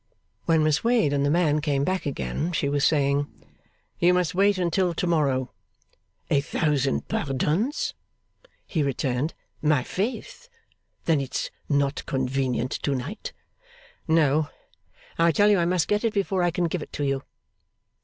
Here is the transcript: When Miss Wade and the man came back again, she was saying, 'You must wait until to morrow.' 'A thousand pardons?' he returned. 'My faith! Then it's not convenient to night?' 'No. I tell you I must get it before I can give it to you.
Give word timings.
When 0.45 0.63
Miss 0.63 0.83
Wade 0.83 1.13
and 1.13 1.23
the 1.23 1.29
man 1.29 1.61
came 1.61 1.83
back 1.83 2.07
again, 2.07 2.53
she 2.53 2.67
was 2.67 2.83
saying, 2.83 3.27
'You 3.99 4.15
must 4.15 4.33
wait 4.33 4.57
until 4.57 4.95
to 4.95 5.05
morrow.' 5.05 5.51
'A 6.31 6.41
thousand 6.41 7.07
pardons?' 7.07 7.93
he 8.65 8.81
returned. 8.81 9.35
'My 9.61 9.83
faith! 9.83 10.49
Then 11.05 11.21
it's 11.21 11.51
not 11.69 12.03
convenient 12.07 12.71
to 12.81 12.95
night?' 12.95 13.31
'No. 14.07 14.49
I 15.19 15.31
tell 15.31 15.51
you 15.51 15.59
I 15.59 15.65
must 15.65 15.87
get 15.87 16.03
it 16.03 16.15
before 16.15 16.41
I 16.41 16.49
can 16.49 16.63
give 16.65 16.81
it 16.81 16.91
to 16.93 17.03
you. 17.05 17.21